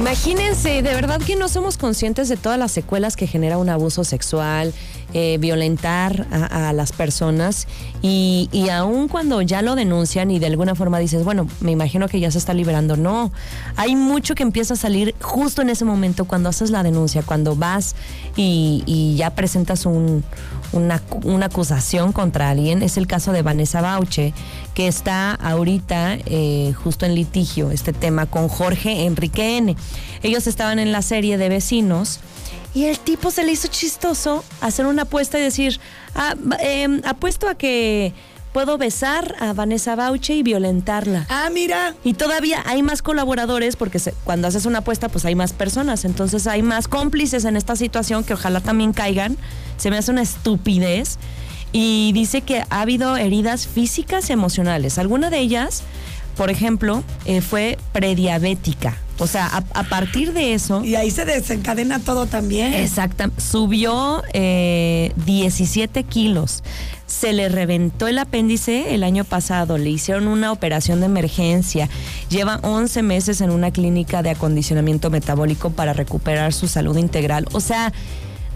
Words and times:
Imagínense, 0.00 0.80
de 0.80 0.94
verdad 0.94 1.20
que 1.20 1.36
no 1.36 1.46
somos 1.50 1.76
conscientes 1.76 2.30
de 2.30 2.38
todas 2.38 2.58
las 2.58 2.72
secuelas 2.72 3.16
que 3.16 3.26
genera 3.26 3.58
un 3.58 3.68
abuso 3.68 4.02
sexual, 4.02 4.72
eh, 5.12 5.38
violentar 5.40 6.26
a, 6.30 6.72
las 6.72 6.92
personas. 6.92 7.66
Y, 8.02 8.48
y 8.52 8.68
aun 8.68 9.08
cuando 9.08 9.42
ya 9.42 9.62
lo 9.62 9.74
denuncian 9.74 10.30
y 10.30 10.38
de 10.38 10.46
alguna 10.46 10.74
forma 10.74 10.98
dices, 10.98 11.24
bueno, 11.24 11.46
me 11.60 11.72
imagino 11.72 12.08
que 12.08 12.20
ya 12.20 12.30
se 12.30 12.38
está 12.38 12.54
liberando, 12.54 12.96
no, 12.96 13.32
hay 13.76 13.96
mucho 13.96 14.34
que 14.34 14.42
empieza 14.42 14.74
a 14.74 14.76
salir 14.76 15.14
justo 15.20 15.62
en 15.62 15.70
ese 15.70 15.84
momento 15.84 16.24
cuando 16.24 16.48
haces 16.48 16.70
la 16.70 16.82
denuncia, 16.82 17.22
cuando 17.22 17.56
vas 17.56 17.94
y, 18.36 19.14
ya 19.16 19.30
presentas 19.30 19.86
una, 19.86 20.22
una, 21.24 21.46
acusación 21.46 22.12
contra 22.12 22.50
alguien, 22.50 22.82
es 22.82 22.96
el 22.96 23.06
caso 23.06 23.32
de 23.32 23.42
Vanessa 23.42 23.80
Bauche, 23.80 24.32
que 24.74 24.86
está 24.86 25.34
ahorita 25.34 26.18
eh, 26.26 26.72
justo 26.82 27.06
en 27.06 27.14
litigio 27.14 27.70
este 27.70 27.92
tema 27.92 28.26
con 28.26 28.48
Jorge 28.48 29.04
Enrique 29.04 29.58
N. 29.58 29.76
Ellos 30.22 30.46
estaban 30.46 30.78
en 30.78 30.92
la 30.92 31.02
serie 31.02 31.38
de 31.38 31.48
vecinos 31.48 32.20
y 32.72 32.84
el 32.84 32.98
tipo 33.00 33.30
se 33.30 33.42
le 33.42 33.52
hizo 33.52 33.68
chistoso 33.68 34.44
hacer 34.60 34.86
una 34.86 34.99
apuesta 35.02 35.38
y 35.38 35.42
decir, 35.42 35.80
ah, 36.14 36.34
em, 36.60 37.00
apuesto 37.04 37.48
a 37.48 37.54
que 37.54 38.12
puedo 38.52 38.78
besar 38.78 39.36
a 39.40 39.52
Vanessa 39.52 39.94
Bauche 39.94 40.34
y 40.34 40.42
violentarla. 40.42 41.26
Ah, 41.28 41.48
mira. 41.52 41.94
Y 42.04 42.14
todavía 42.14 42.62
hay 42.66 42.82
más 42.82 43.02
colaboradores 43.02 43.76
porque 43.76 44.00
cuando 44.24 44.48
haces 44.48 44.66
una 44.66 44.78
apuesta 44.78 45.08
pues 45.08 45.24
hay 45.24 45.34
más 45.34 45.52
personas, 45.52 46.04
entonces 46.04 46.46
hay 46.46 46.62
más 46.62 46.88
cómplices 46.88 47.44
en 47.44 47.56
esta 47.56 47.76
situación 47.76 48.24
que 48.24 48.34
ojalá 48.34 48.60
también 48.60 48.92
caigan. 48.92 49.36
Se 49.76 49.90
me 49.90 49.98
hace 49.98 50.10
una 50.10 50.22
estupidez. 50.22 51.18
Y 51.72 52.10
dice 52.14 52.40
que 52.40 52.64
ha 52.68 52.80
habido 52.80 53.16
heridas 53.16 53.68
físicas 53.68 54.28
y 54.28 54.32
emocionales. 54.32 54.98
Alguna 54.98 55.30
de 55.30 55.38
ellas, 55.38 55.84
por 56.36 56.50
ejemplo, 56.50 57.04
eh, 57.26 57.42
fue 57.42 57.78
prediabética. 57.92 58.96
O 59.20 59.26
sea, 59.26 59.64
a, 59.74 59.82
partir 59.84 60.32
de 60.32 60.54
eso. 60.54 60.82
Y 60.82 60.94
ahí 60.94 61.10
se 61.10 61.26
desencadena 61.26 61.98
todo 61.98 62.24
también. 62.24 62.72
Exacto. 62.72 63.24
Subió 63.36 64.22
17 64.32 66.00
eh, 66.00 66.04
kilos. 66.04 66.64
Se 67.06 67.34
le 67.34 67.50
reventó 67.50 68.08
el 68.08 68.18
apéndice 68.18 68.94
el 68.94 69.04
año 69.04 69.24
pasado. 69.24 69.76
Le 69.76 69.90
hicieron 69.90 70.26
una 70.26 70.52
operación 70.52 71.00
de 71.00 71.06
emergencia. 71.06 71.90
Lleva 72.30 72.60
11 72.62 73.02
meses 73.02 73.42
en 73.42 73.50
una 73.50 73.70
clínica 73.70 74.22
de 74.22 74.30
acondicionamiento 74.30 75.10
metabólico 75.10 75.68
para 75.68 75.92
recuperar 75.92 76.54
su 76.54 76.66
salud 76.66 76.96
integral. 76.96 77.46
O 77.52 77.60
sea, 77.60 77.92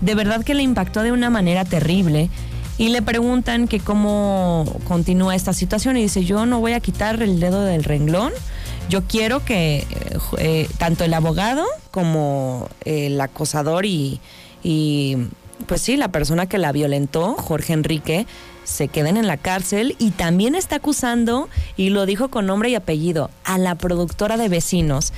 de 0.00 0.14
verdad 0.14 0.44
que 0.44 0.54
le 0.54 0.62
impactó 0.62 1.02
de 1.02 1.12
una 1.12 1.28
manera 1.28 1.66
terrible 1.66 2.30
y 2.76 2.88
le 2.88 3.02
preguntan 3.02 3.68
que 3.68 3.80
cómo 3.80 4.64
continúa 4.88 5.34
esta 5.34 5.52
situación 5.52 5.96
y 5.96 6.02
dice, 6.02 6.24
yo 6.24 6.46
no 6.46 6.60
voy 6.60 6.72
a 6.72 6.80
quitar 6.80 7.22
el 7.22 7.38
dedo 7.38 7.64
del 7.64 7.84
renglón, 7.84 8.32
yo 8.88 9.04
quiero 9.04 9.44
que 9.44 9.86
eh, 10.38 10.68
tanto 10.78 11.04
el 11.04 11.14
abogado 11.14 11.64
como 11.90 12.68
el 12.84 13.20
acosador 13.20 13.86
y, 13.86 14.20
y, 14.62 15.16
pues 15.66 15.82
sí, 15.82 15.96
la 15.96 16.08
persona 16.08 16.46
que 16.46 16.58
la 16.58 16.72
violentó, 16.72 17.34
Jorge 17.34 17.72
Enrique, 17.72 18.26
se 18.64 18.88
queden 18.88 19.16
en 19.16 19.26
la 19.26 19.36
cárcel 19.36 19.94
y 19.98 20.10
también 20.10 20.54
está 20.54 20.76
acusando, 20.76 21.48
y 21.76 21.90
lo 21.90 22.06
dijo 22.06 22.28
con 22.28 22.46
nombre 22.46 22.70
y 22.70 22.74
apellido, 22.74 23.30
a 23.44 23.58
la 23.58 23.74
productora 23.74 24.36
de 24.36 24.48
vecinos. 24.48 25.12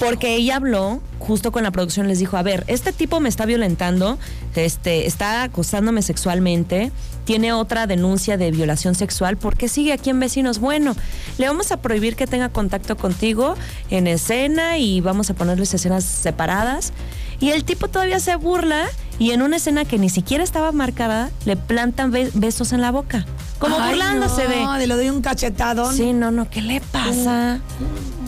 porque 0.00 0.34
ella 0.34 0.56
habló 0.56 1.00
justo 1.20 1.52
con 1.52 1.62
la 1.62 1.70
producción, 1.70 2.08
les 2.08 2.18
dijo, 2.18 2.36
a 2.36 2.42
ver, 2.42 2.64
este 2.66 2.92
tipo 2.92 3.20
me 3.20 3.28
está 3.28 3.46
violentando, 3.46 4.18
este, 4.56 5.06
está 5.06 5.44
acosándome 5.44 6.02
sexualmente, 6.02 6.90
tiene 7.24 7.52
otra 7.52 7.86
denuncia 7.86 8.36
de 8.36 8.50
violación 8.50 8.96
sexual, 8.96 9.36
¿por 9.36 9.56
qué 9.56 9.68
sigue 9.68 9.92
aquí 9.92 10.10
en 10.10 10.18
vecinos? 10.18 10.58
Bueno, 10.58 10.96
le 11.38 11.46
vamos 11.46 11.70
a 11.70 11.76
prohibir 11.76 12.16
que 12.16 12.26
tenga 12.26 12.48
contacto 12.48 12.96
contigo 12.96 13.54
en 13.90 14.08
escena 14.08 14.78
y 14.78 15.00
vamos 15.00 15.30
a 15.30 15.34
ponerles 15.34 15.72
escenas 15.72 16.02
separadas. 16.02 16.92
Y 17.38 17.50
el 17.50 17.64
tipo 17.64 17.88
todavía 17.88 18.18
se 18.18 18.34
burla 18.36 18.88
y 19.18 19.30
en 19.32 19.42
una 19.42 19.56
escena 19.56 19.84
que 19.84 19.98
ni 19.98 20.08
siquiera 20.08 20.42
estaba 20.42 20.72
marcada, 20.72 21.30
le 21.44 21.56
plantan 21.56 22.10
besos 22.10 22.72
en 22.72 22.80
la 22.80 22.90
boca. 22.90 23.24
Como 23.58 23.78
burlándose 23.78 24.48
de. 24.48 24.62
No, 24.62 24.76
le 24.76 24.86
doy 24.86 25.10
un 25.10 25.22
cachetado. 25.22 25.92
Sí, 25.92 26.12
no, 26.12 26.30
no, 26.30 26.50
¿qué 26.50 26.62
le 26.62 26.80
pasa? 26.80 27.60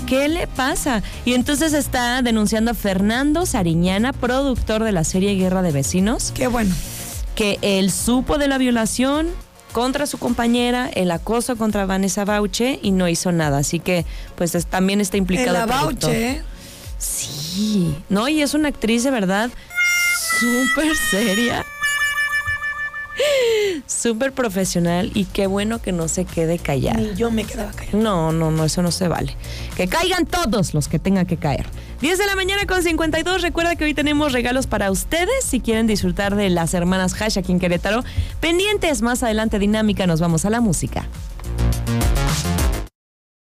¿Qué 0.07 0.29
le 0.29 0.47
pasa? 0.47 1.03
Y 1.25 1.35
entonces 1.35 1.73
está 1.73 2.23
denunciando 2.23 2.73
a 2.73 2.75
Fernando 2.75 3.47
Sariñana, 3.47 4.13
productor 4.13 4.85
de 4.85 4.93
la 4.93 5.03
serie 5.03 5.35
Guerra 5.35 5.63
de 5.63 5.73
Vecinos. 5.73 6.33
Qué 6.35 6.47
bueno. 6.47 6.75
Que 7.35 7.59
él 7.63 7.91
supo 7.91 8.39
de 8.39 8.47
la 8.47 8.59
violación 8.59 9.29
contra 9.73 10.07
su 10.07 10.19
compañera, 10.19 10.89
el 10.89 11.11
acoso 11.11 11.57
contra 11.57 11.87
Vanessa 11.87 12.25
Bauche 12.25 12.79
y 12.83 12.93
no 12.93 13.09
hizo 13.09 13.33
nada. 13.33 13.59
Así 13.59 13.81
que, 13.81 14.05
pues 14.37 14.53
también 14.67 15.01
está 15.01 15.17
implicado. 15.17 15.55
la 15.55 15.67
Bauche. 15.67 16.43
Sí, 16.99 17.95
no, 18.09 18.29
y 18.29 18.41
es 18.41 18.55
una 18.55 18.69
actriz 18.69 19.03
de 19.03 19.11
verdad 19.11 19.51
súper 20.39 20.97
seria. 20.97 21.65
Súper 23.87 24.33
profesional 24.33 25.11
y 25.15 25.25
qué 25.27 25.47
bueno 25.47 25.81
que 25.81 25.93
no 25.93 26.09
se 26.09 26.25
quede 26.25 26.59
callada. 26.59 26.99
Ni 26.99 27.15
yo 27.15 27.31
me 27.31 27.45
quedaba 27.45 27.71
callada. 27.73 27.99
No, 27.99 28.33
no, 28.33 28.51
no, 28.51 28.65
eso 28.65 28.83
no 28.83 28.91
se 28.91 29.09
vale. 29.09 29.37
Que 29.77 29.87
caigan 29.87 30.27
todos 30.27 30.75
los 30.75 30.89
que 30.89 30.99
tengan 30.99 31.27
que 31.27 31.37
caer. 31.37 31.67
10 32.01 32.19
de 32.19 32.27
la 32.27 32.35
mañana 32.35 32.67
con 32.67 32.83
52. 32.83 33.43
Recuerda 33.43 33.77
que 33.77 33.85
hoy 33.85 33.95
tenemos 33.95 34.33
regalos 34.33 34.67
para 34.67 34.91
ustedes 34.91 35.45
si 35.45 35.61
quieren 35.61 35.87
disfrutar 35.87 36.35
de 36.35 36.51
las 36.51 36.75
hermanas 36.75 37.21
Hash 37.21 37.39
aquí 37.39 37.53
en 37.53 37.61
Querétaro. 37.61 38.03
Pendientes 38.41 39.01
más 39.03 39.23
adelante 39.23 39.59
dinámica, 39.59 40.07
nos 40.07 40.21
vamos 40.21 40.45
a 40.45 40.51
la 40.51 40.61
música. 40.61 41.07